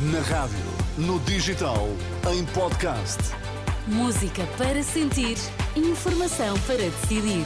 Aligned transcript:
Na 0.00 0.20
rádio, 0.20 0.56
no 0.96 1.18
digital, 1.18 1.88
em 2.32 2.44
podcast. 2.44 3.18
Música 3.88 4.46
para 4.56 4.80
sentir, 4.80 5.36
informação 5.74 6.56
para 6.68 6.76
decidir. 6.76 7.44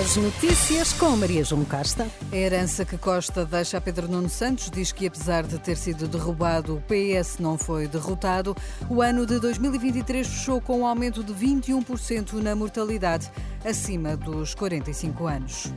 As 0.00 0.16
notícias 0.16 0.94
com 0.94 1.10
Maria 1.18 1.44
João 1.44 1.66
Casta. 1.66 2.08
A 2.32 2.34
herança 2.34 2.86
que 2.86 2.96
Costa 2.96 3.44
deixa 3.44 3.76
a 3.76 3.80
Pedro 3.80 4.08
Nuno 4.08 4.30
Santos 4.30 4.70
diz 4.70 4.90
que, 4.90 5.06
apesar 5.06 5.42
de 5.42 5.58
ter 5.58 5.76
sido 5.76 6.08
derrubado, 6.08 6.76
o 6.76 6.80
PS 6.80 7.40
não 7.40 7.58
foi 7.58 7.86
derrotado. 7.86 8.56
O 8.88 9.02
ano 9.02 9.26
de 9.26 9.38
2023 9.38 10.26
fechou 10.26 10.62
com 10.62 10.80
um 10.80 10.86
aumento 10.86 11.22
de 11.22 11.34
21% 11.34 12.40
na 12.40 12.56
mortalidade 12.56 13.30
acima 13.62 14.16
dos 14.16 14.54
45 14.54 15.26
anos. 15.26 15.70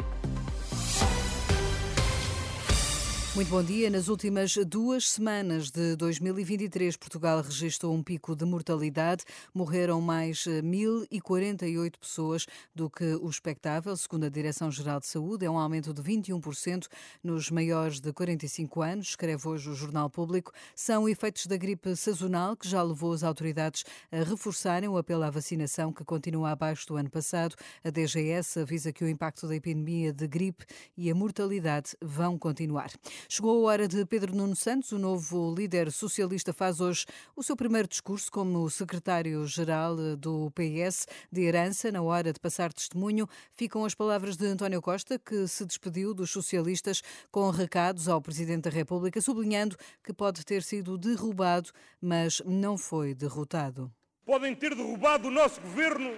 Muito 3.35 3.49
bom 3.49 3.61
dia. 3.61 3.89
Nas 3.89 4.07
últimas 4.07 4.55
duas 4.65 5.09
semanas 5.09 5.69
de 5.69 5.97
2023, 5.97 6.95
Portugal 6.95 7.41
registrou 7.41 7.93
um 7.93 8.01
pico 8.01 8.33
de 8.33 8.45
mortalidade. 8.45 9.25
Morreram 9.53 9.99
mais 9.99 10.45
1.048 10.45 11.85
eh, 11.85 11.91
pessoas 11.99 12.45
do 12.73 12.89
que 12.89 13.03
o 13.15 13.29
expectável, 13.29 13.93
segundo 13.97 14.23
a 14.23 14.29
Direção-Geral 14.29 15.01
de 15.01 15.07
Saúde. 15.07 15.45
É 15.45 15.51
um 15.51 15.59
aumento 15.59 15.93
de 15.93 16.01
21% 16.01 16.87
nos 17.21 17.51
maiores 17.51 17.99
de 17.99 18.13
45 18.13 18.81
anos, 18.81 19.07
escreve 19.07 19.45
hoje 19.45 19.69
o 19.69 19.75
Jornal 19.75 20.09
Público. 20.09 20.53
São 20.73 21.09
efeitos 21.09 21.45
da 21.45 21.57
gripe 21.57 21.93
sazonal 21.93 22.55
que 22.55 22.69
já 22.69 22.81
levou 22.81 23.11
as 23.11 23.21
autoridades 23.21 23.83
a 24.13 24.23
reforçarem 24.23 24.87
o 24.87 24.97
apelo 24.97 25.23
à 25.23 25.29
vacinação, 25.29 25.91
que 25.91 26.05
continua 26.05 26.51
abaixo 26.51 26.87
do 26.87 26.95
ano 26.95 27.09
passado. 27.09 27.53
A 27.83 27.89
DGS 27.89 28.61
avisa 28.61 28.93
que 28.93 29.03
o 29.03 29.09
impacto 29.09 29.45
da 29.45 29.57
epidemia 29.57 30.13
de 30.13 30.25
gripe 30.25 30.65
e 30.95 31.11
a 31.11 31.13
mortalidade 31.13 31.97
vão 32.01 32.39
continuar. 32.39 32.89
Chegou 33.27 33.67
a 33.67 33.71
hora 33.71 33.87
de 33.87 34.05
Pedro 34.05 34.35
Nuno 34.35 34.55
Santos, 34.55 34.91
o 34.91 34.99
novo 34.99 35.53
líder 35.55 35.91
socialista, 35.91 36.53
faz 36.53 36.79
hoje 36.79 37.05
o 37.35 37.41
seu 37.41 37.55
primeiro 37.55 37.87
discurso 37.87 38.31
como 38.31 38.69
secretário-geral 38.69 39.95
do 40.15 40.51
PS 40.51 41.07
de 41.31 41.41
Herança. 41.41 41.91
Na 41.91 42.01
hora 42.03 42.31
de 42.31 42.39
passar 42.39 42.71
testemunho, 42.71 43.27
ficam 43.51 43.83
as 43.83 43.95
palavras 43.95 44.37
de 44.37 44.45
António 44.45 44.81
Costa, 44.81 45.17
que 45.17 45.47
se 45.47 45.65
despediu 45.65 46.13
dos 46.13 46.29
socialistas 46.29 47.01
com 47.31 47.49
recados 47.49 48.07
ao 48.07 48.21
Presidente 48.21 48.63
da 48.63 48.69
República, 48.69 49.19
sublinhando 49.19 49.75
que 50.03 50.13
pode 50.13 50.45
ter 50.45 50.61
sido 50.61 50.97
derrubado, 50.97 51.71
mas 51.99 52.41
não 52.45 52.77
foi 52.77 53.15
derrotado. 53.15 53.91
Podem 54.23 54.53
ter 54.55 54.75
derrubado 54.75 55.27
o 55.29 55.31
nosso 55.31 55.59
governo, 55.61 56.15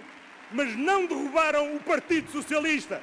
mas 0.52 0.76
não 0.76 1.06
derrubaram 1.06 1.74
o 1.74 1.80
Partido 1.80 2.30
Socialista. 2.30 3.02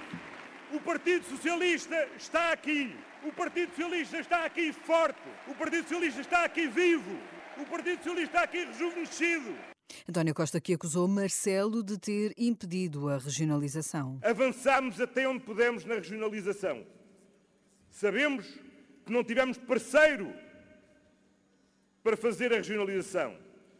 O 0.71 0.79
Partido 0.79 1.25
Socialista 1.25 2.07
está 2.17 2.51
aqui. 2.51 2.95
O 3.25 3.31
Partido 3.31 3.69
Socialista 3.69 4.19
está 4.19 4.45
aqui 4.45 4.71
forte. 4.71 5.19
O 5.47 5.55
Partido 5.55 5.81
Socialista 5.87 6.21
está 6.21 6.45
aqui 6.45 6.67
vivo. 6.67 7.19
O 7.57 7.65
Partido 7.65 7.97
Socialista 7.97 8.23
está 8.23 8.43
aqui 8.43 8.65
rejuvenescido. 8.65 9.57
António 10.07 10.35
Costa 10.35 10.61
que 10.61 10.75
acusou 10.75 11.07
Marcelo 11.07 11.83
de 11.83 11.97
ter 11.97 12.35
impedido 12.37 13.09
a 13.09 13.17
regionalização. 13.17 14.19
Avançámos 14.21 15.01
até 15.01 15.27
onde 15.27 15.43
pudemos 15.43 15.83
na 15.85 15.95
regionalização. 15.95 16.85
Sabemos 17.89 18.45
que 19.03 19.11
não 19.11 19.23
tivemos 19.23 19.57
parceiro 19.57 20.31
para 22.03 22.15
fazer 22.15 22.53
a 22.53 22.57
regionalização. 22.57 23.35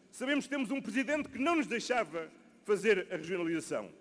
Sabemos 0.09 0.45
que 0.45 0.49
temos 0.49 0.71
um 0.71 0.81
presidente 0.81 1.29
que 1.29 1.37
não 1.37 1.57
nos 1.57 1.67
deixava 1.67 2.31
fazer 2.63 3.07
a 3.11 3.15
regionalização. 3.15 3.91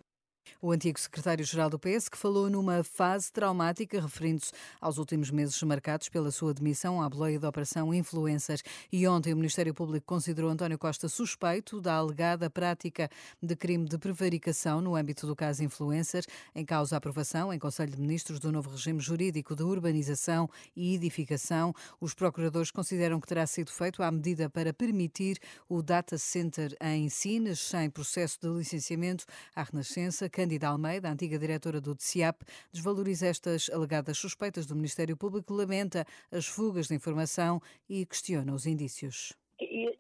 O 0.61 0.73
antigo 0.73 0.99
secretário-geral 0.99 1.69
do 1.69 1.79
PS, 1.79 2.09
que 2.09 2.17
falou 2.17 2.49
numa 2.49 2.83
fase 2.83 3.31
traumática, 3.33 4.01
referindo-se 4.01 4.53
aos 4.81 4.99
últimos 4.99 5.31
meses 5.31 5.61
marcados 5.63 6.09
pela 6.09 6.31
sua 6.31 6.55
demissão 6.55 7.03
à 7.03 7.09
boleia 7.09 7.39
da 7.39 7.49
Operação 7.49 7.93
Influencers. 7.93 8.63
E 8.91 9.07
ontem 9.07 9.33
o 9.33 9.37
Ministério 9.37 9.75
Público 9.75 10.07
considerou 10.07 10.51
António 10.51 10.79
Costa 10.79 11.09
suspeito 11.09 11.81
da 11.81 11.95
alegada 11.95 12.49
prática 12.49 13.11
de 13.43 13.57
crime 13.57 13.89
de 13.89 13.99
prevaricação 13.99 14.81
no 14.81 14.97
âmbito 14.97 15.27
do 15.27 15.37
caso 15.37 15.63
Influencers, 15.63 16.27
em 16.55 16.65
causa 16.65 16.97
a 16.97 16.99
aprovação 16.99 17.53
em 17.53 17.59
Conselho 17.59 17.93
de 17.93 18.01
Ministros 18.01 18.39
do 18.39 18.51
novo 18.51 18.71
regime 18.71 19.01
jurídico 19.01 19.55
de 19.55 19.63
urbanização 19.63 20.49
e 20.75 20.95
edificação. 20.95 21.75
Os 22.01 22.15
procuradores 22.15 22.71
consideram 22.71 23.21
que 23.21 23.27
terá 23.27 23.47
sido 23.47 23.71
feito 23.71 24.03
à 24.03 24.11
medida 24.11 24.49
para 24.49 24.73
permitir 24.73 25.39
o 25.69 25.83
data 25.83 26.17
center 26.19 26.77
em 26.81 27.09
Sines, 27.09 27.61
sem 27.61 27.91
processo 27.91 28.39
de 28.41 28.49
licenciamento 28.49 29.25
à 29.55 29.63
Renascença, 29.63 30.29
Cândida 30.35 30.67
Almeida, 30.67 31.09
antiga 31.09 31.39
diretora 31.39 31.81
do 31.81 31.95
DCIAP, 31.95 32.43
desvaloriza 32.73 33.29
estas 33.29 33.71
alegadas 33.71 34.19
suspeitas 34.19 34.67
do 34.67 34.75
Ministério 34.75 35.17
Público, 35.17 35.55
lamenta 35.55 36.05
as 36.33 36.45
fugas 36.45 36.89
de 36.89 36.95
informação 36.97 37.63
e 37.89 38.05
questiona 38.05 38.53
os 38.53 38.67
indícios 38.67 39.33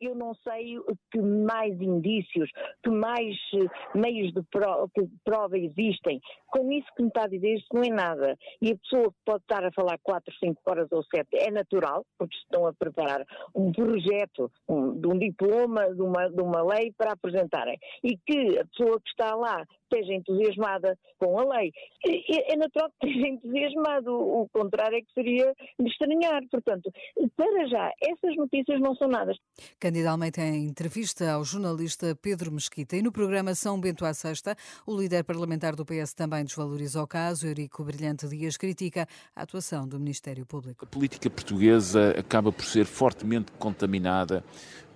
eu 0.04 0.14
não 0.14 0.34
sei 0.34 0.76
que 1.10 1.20
mais 1.20 1.80
indícios, 1.80 2.50
que 2.82 2.90
mais 2.90 3.34
eh, 3.54 3.98
meios 3.98 4.32
de 4.32 4.42
prova, 4.42 4.88
prova 5.24 5.58
existem. 5.58 6.20
Com 6.48 6.70
isso 6.70 6.86
que 6.96 7.02
me 7.02 7.08
está 7.08 7.24
a 7.24 7.28
dizer, 7.28 7.54
isso 7.54 7.66
não 7.72 7.82
é 7.82 7.88
nada. 7.88 8.38
E 8.60 8.72
a 8.72 8.76
pessoa 8.76 9.14
pode 9.24 9.42
estar 9.42 9.64
a 9.64 9.72
falar 9.72 9.98
4, 10.02 10.34
5 10.38 10.60
horas 10.66 10.88
ou 10.92 11.02
7, 11.04 11.28
é 11.32 11.50
natural, 11.50 12.04
porque 12.18 12.36
estão 12.36 12.66
a 12.66 12.72
preparar 12.72 13.24
um 13.54 13.72
projeto 13.72 14.50
um, 14.68 15.00
de 15.00 15.06
um 15.06 15.18
diploma, 15.18 15.92
de 15.94 16.02
uma, 16.02 16.28
de 16.28 16.42
uma 16.42 16.62
lei 16.62 16.92
para 16.96 17.12
apresentarem. 17.12 17.78
E 18.02 18.16
que 18.16 18.58
a 18.58 18.66
pessoa 18.66 19.00
que 19.00 19.08
está 19.08 19.34
lá 19.34 19.64
esteja 19.84 20.14
entusiasmada 20.14 20.98
com 21.18 21.38
a 21.38 21.56
lei. 21.56 21.72
É, 22.06 22.52
é 22.52 22.56
natural 22.56 22.90
que 23.00 23.06
esteja 23.06 23.28
entusiasmado, 23.34 24.12
o 24.12 24.48
contrário 24.52 24.98
é 24.98 25.00
que 25.00 25.12
seria 25.12 25.52
de 25.78 25.88
estranhar. 25.88 26.42
Portanto, 26.50 26.90
para 27.36 27.66
já, 27.68 27.90
essas 28.00 28.36
notícias 28.36 28.80
não 28.80 28.94
são 28.96 29.08
nada. 29.08 29.32
Cândida 29.78 30.10
Almeida 30.10 30.42
em 30.42 30.66
entrevista 30.66 31.30
ao 31.32 31.44
jornalista 31.44 32.16
Pedro 32.20 32.52
Mesquita. 32.52 32.96
E 32.96 33.02
no 33.02 33.12
programa 33.12 33.54
São 33.54 33.80
Bento 33.80 34.04
à 34.04 34.12
Sexta, 34.12 34.56
o 34.86 34.96
líder 34.96 35.24
parlamentar 35.24 35.74
do 35.74 35.84
PS 35.84 36.14
também 36.14 36.44
desvaloriza 36.44 37.02
o 37.02 37.06
caso. 37.06 37.46
Eurico 37.46 37.84
Brilhante 37.84 38.28
Dias 38.28 38.56
critica 38.56 39.06
a 39.34 39.42
atuação 39.42 39.86
do 39.86 39.98
Ministério 39.98 40.46
Público. 40.46 40.84
A 40.84 40.88
política 40.88 41.30
portuguesa 41.30 42.10
acaba 42.18 42.52
por 42.52 42.64
ser 42.64 42.84
fortemente 42.84 43.52
contaminada 43.58 44.44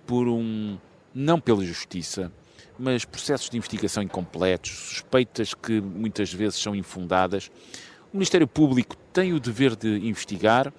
por 0.05 0.27
um, 0.27 0.77
não 1.13 1.39
pela 1.39 1.63
justiça, 1.63 2.31
mas 2.77 3.05
processos 3.05 3.49
de 3.49 3.57
investigação 3.57 4.01
incompletos, 4.01 4.71
suspeitas 4.71 5.53
que 5.53 5.81
muitas 5.81 6.33
vezes 6.33 6.59
são 6.59 6.75
infundadas. 6.75 7.51
O 8.13 8.17
Ministério 8.17 8.47
Público 8.47 8.95
tem 9.13 9.33
o 9.33 9.39
dever 9.39 9.75
de 9.75 9.87
investigar, 10.07 10.73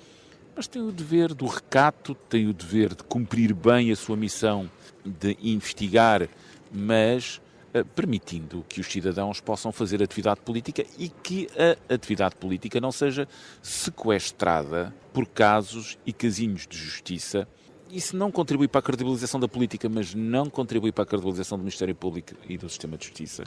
mas 0.56 0.66
tem 0.66 0.82
o 0.82 0.90
dever 0.90 1.32
do 1.34 1.46
recato, 1.46 2.14
tem 2.14 2.48
o 2.48 2.52
dever 2.52 2.94
de 2.94 3.04
cumprir 3.04 3.54
bem 3.54 3.90
a 3.92 3.96
sua 3.96 4.16
missão 4.16 4.70
de 5.04 5.36
investigar, 5.42 6.28
mas 6.72 7.40
uh, 7.74 7.84
permitindo 7.94 8.64
que 8.68 8.80
os 8.80 8.86
cidadãos 8.86 9.40
possam 9.40 9.72
fazer 9.72 10.02
atividade 10.02 10.40
política 10.40 10.84
e 10.98 11.08
que 11.08 11.48
a 11.88 11.94
atividade 11.94 12.34
política 12.36 12.80
não 12.80 12.92
seja 12.92 13.28
sequestrada 13.62 14.94
por 15.12 15.26
casos 15.26 15.98
e 16.04 16.12
casinhos 16.12 16.66
de 16.66 16.76
justiça 16.76 17.48
isso 17.92 18.16
não 18.16 18.30
contribui 18.30 18.68
para 18.68 18.78
a 18.78 18.82
credibilização 18.82 19.40
da 19.40 19.48
política, 19.48 19.88
mas 19.88 20.14
não 20.14 20.48
contribui 20.48 20.92
para 20.92 21.04
a 21.04 21.06
credibilização 21.06 21.58
do 21.58 21.62
Ministério 21.62 21.94
Público 21.94 22.34
e 22.48 22.56
do 22.56 22.68
sistema 22.68 22.96
de 22.96 23.06
justiça. 23.06 23.44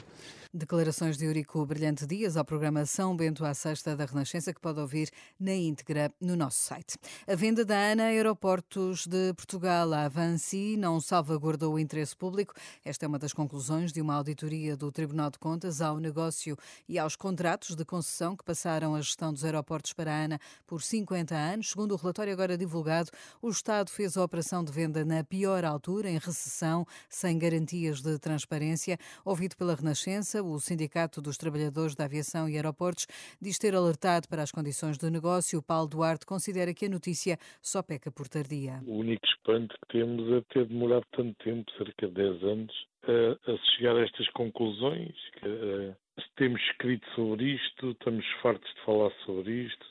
Declarações 0.56 1.18
de 1.18 1.24
Eurico 1.24 1.66
Brilhante 1.66 2.06
Dias 2.06 2.36
à 2.36 2.44
programação 2.44 3.16
Bento 3.16 3.44
à 3.44 3.52
Sexta 3.54 3.96
da 3.96 4.04
Renascença, 4.04 4.54
que 4.54 4.60
pode 4.60 4.78
ouvir 4.78 5.10
na 5.38 5.52
íntegra 5.52 6.12
no 6.20 6.36
nosso 6.36 6.60
site. 6.60 6.96
A 7.26 7.34
venda 7.34 7.64
da 7.64 7.76
ANA 7.76 8.04
Aeroportos 8.04 9.04
de 9.04 9.34
Portugal 9.34 9.92
à 9.92 10.04
Avanci 10.04 10.76
não 10.76 11.00
salvaguardou 11.00 11.74
o 11.74 11.78
interesse 11.78 12.16
público. 12.16 12.54
Esta 12.84 13.04
é 13.04 13.08
uma 13.08 13.18
das 13.18 13.32
conclusões 13.32 13.92
de 13.92 14.00
uma 14.00 14.14
auditoria 14.14 14.76
do 14.76 14.92
Tribunal 14.92 15.28
de 15.28 15.40
Contas 15.40 15.80
ao 15.80 15.98
negócio 15.98 16.56
e 16.88 17.00
aos 17.00 17.16
contratos 17.16 17.74
de 17.74 17.84
concessão 17.84 18.36
que 18.36 18.44
passaram 18.44 18.94
a 18.94 19.00
gestão 19.00 19.32
dos 19.32 19.44
aeroportos 19.44 19.92
para 19.92 20.12
a 20.12 20.24
ANA 20.24 20.38
por 20.68 20.80
50 20.80 21.34
anos. 21.34 21.70
Segundo 21.70 21.94
o 21.94 21.96
relatório 21.96 22.32
agora 22.32 22.56
divulgado, 22.56 23.10
o 23.42 23.48
Estado 23.48 23.90
fez 23.90 24.16
a 24.16 24.22
operação 24.34 24.64
de 24.64 24.72
venda 24.72 25.04
na 25.04 25.22
pior 25.22 25.64
altura, 25.64 26.10
em 26.10 26.14
recessão, 26.14 26.84
sem 27.08 27.38
garantias 27.38 28.02
de 28.02 28.18
transparência. 28.18 28.98
Ouvido 29.24 29.56
pela 29.56 29.76
Renascença, 29.76 30.42
o 30.42 30.58
Sindicato 30.58 31.22
dos 31.22 31.36
Trabalhadores 31.36 31.94
da 31.94 32.04
Aviação 32.04 32.48
e 32.48 32.56
Aeroportos 32.56 33.06
diz 33.40 33.56
ter 33.60 33.76
alertado 33.76 34.26
para 34.28 34.42
as 34.42 34.50
condições 34.50 34.98
do 34.98 35.08
negócio. 35.08 35.62
Paulo 35.62 35.86
Duarte 35.86 36.26
considera 36.26 36.74
que 36.74 36.86
a 36.86 36.88
notícia 36.88 37.38
só 37.62 37.80
peca 37.80 38.10
por 38.10 38.26
tardia. 38.26 38.82
O 38.84 38.98
único 38.98 39.24
espanto 39.24 39.72
que 39.82 39.98
temos 39.98 40.28
é 40.32 40.40
ter 40.52 40.66
demorado 40.66 41.06
tanto 41.12 41.36
tempo, 41.44 41.70
cerca 41.78 42.08
de 42.08 42.14
10 42.14 42.42
anos, 42.42 42.86
a, 43.04 43.56
chegar 43.76 43.94
a 43.94 44.02
estas 44.04 44.28
conclusões. 44.30 45.14
Que, 45.38 45.94
temos 46.34 46.60
escrito 46.62 47.06
sobre 47.14 47.54
isto, 47.54 47.90
estamos 47.90 48.26
fartos 48.42 48.68
de 48.74 48.80
falar 48.84 49.12
sobre 49.24 49.66
isto, 49.66 49.86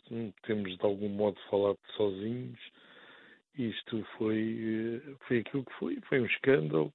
temos 0.46 0.78
de 0.78 0.86
algum 0.86 1.08
modo 1.08 1.40
falado 1.50 1.80
sozinhos. 1.96 2.60
Isto 3.58 4.04
foi, 4.18 5.02
eh, 5.06 5.16
foi 5.28 5.40
aquilo 5.40 5.64
que 5.66 5.74
foi, 5.74 5.98
foi 6.08 6.22
um 6.22 6.26
escândalo, 6.26 6.94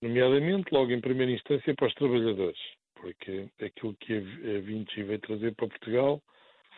nomeadamente 0.00 0.72
logo 0.72 0.92
em 0.92 1.00
primeira 1.00 1.32
instância 1.32 1.74
para 1.74 1.88
os 1.88 1.94
trabalhadores 1.94 2.58
porque 3.00 3.48
aquilo 3.60 3.94
que 3.94 4.16
a 4.16 4.60
Vinci 4.60 5.02
veio 5.02 5.18
trazer 5.20 5.54
para 5.54 5.68
Portugal 5.68 6.22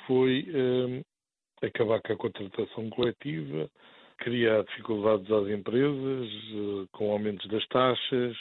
foi 0.07 0.47
um, 0.55 1.03
acabar 1.63 2.01
com 2.03 2.13
a 2.13 2.17
contratação 2.17 2.91
coletiva, 2.91 3.71
criar 4.19 4.63
dificuldades 4.65 5.31
às 5.31 5.49
empresas, 5.49 6.29
eh, 6.29 6.87
com 6.93 7.13
aumentos 7.13 7.47
das 7.49 7.67
taxas, 7.69 8.37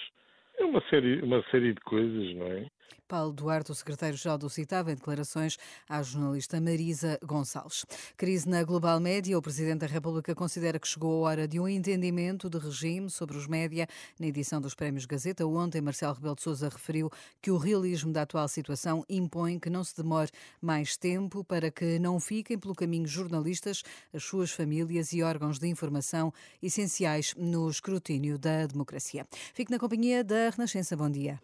é 0.60 0.66
uma 0.66 0.82
série, 0.90 1.22
uma 1.22 1.44
série 1.50 1.74
de 1.74 1.82
coisas, 1.82 2.36
não 2.36 2.48
é? 2.48 2.70
Paulo 3.10 3.34
Duarte, 3.34 3.72
o 3.72 3.76
secretário-geral 3.76 4.38
do 4.38 4.48
CITAV, 4.48 4.92
em 4.92 4.96
declarações 4.96 5.58
à 5.90 6.04
jornalista 6.04 6.62
Marisa 6.62 7.18
Gonçalves. 7.24 7.84
Crise 8.16 8.48
na 8.48 8.64
Global 8.64 9.00
Média. 9.00 9.36
O 9.36 9.42
Presidente 9.42 9.80
da 9.80 9.88
República 9.88 10.36
considera 10.36 10.78
que 10.78 10.88
chegou 10.88 11.26
a 11.26 11.30
hora 11.30 11.48
de 11.48 11.60
um 11.60 11.68
entendimento 11.68 12.48
de 12.48 12.60
regime 12.60 13.10
sobre 13.10 13.36
os 13.36 13.48
média. 13.48 13.88
Na 14.20 14.28
edição 14.28 14.62
dos 14.62 14.76
Prémios 14.76 15.08
Gazeta, 15.08 15.44
ontem, 15.48 15.82
Marcelo 15.82 16.14
Rebelo 16.14 16.36
de 16.36 16.44
Sousa 16.44 16.70
referiu 16.70 17.10
que 17.42 17.50
o 17.50 17.58
realismo 17.58 18.14
da 18.14 18.22
atual 18.22 18.48
situação 18.48 19.04
impõe 19.10 19.58
que 19.58 19.72
não 19.72 19.84
se 19.84 19.98
demore 19.98 20.30
mais 20.62 20.96
tempo 20.96 21.44
para 21.44 21.72
que 21.72 21.98
não 21.98 22.20
fiquem 22.20 22.60
pelo 22.60 22.76
caminho 22.76 23.08
jornalistas, 23.08 23.82
as 24.14 24.24
suas 24.24 24.52
famílias 24.52 25.14
e 25.14 25.24
órgãos 25.24 25.58
de 25.58 25.68
informação 25.68 26.32
essenciais 26.62 27.34
no 27.36 27.68
escrutínio 27.68 28.38
da 28.38 28.68
democracia. 28.68 29.26
Fique 29.56 29.72
na 29.72 29.80
companhia 29.80 30.24
da 30.24 30.49
Renascença. 30.50 30.96
Bom 30.96 31.10
dia. 31.10 31.40